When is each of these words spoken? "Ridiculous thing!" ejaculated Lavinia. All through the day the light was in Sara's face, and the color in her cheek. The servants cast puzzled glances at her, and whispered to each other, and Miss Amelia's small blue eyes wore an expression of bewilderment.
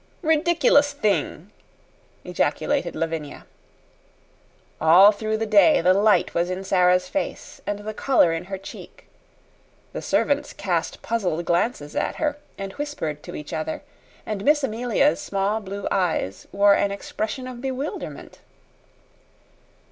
"Ridiculous 0.23 0.93
thing!" 0.93 1.51
ejaculated 2.23 2.95
Lavinia. 2.95 3.45
All 4.81 5.11
through 5.11 5.37
the 5.37 5.45
day 5.45 5.79
the 5.79 5.93
light 5.93 6.33
was 6.33 6.49
in 6.49 6.63
Sara's 6.63 7.07
face, 7.07 7.61
and 7.67 7.77
the 7.77 7.93
color 7.93 8.33
in 8.33 8.45
her 8.45 8.57
cheek. 8.57 9.07
The 9.93 10.01
servants 10.01 10.53
cast 10.53 11.03
puzzled 11.03 11.45
glances 11.45 11.95
at 11.95 12.15
her, 12.15 12.39
and 12.57 12.71
whispered 12.73 13.21
to 13.21 13.35
each 13.35 13.53
other, 13.53 13.83
and 14.25 14.43
Miss 14.43 14.63
Amelia's 14.63 15.19
small 15.21 15.59
blue 15.59 15.87
eyes 15.91 16.47
wore 16.51 16.73
an 16.73 16.89
expression 16.89 17.45
of 17.47 17.61
bewilderment. 17.61 18.39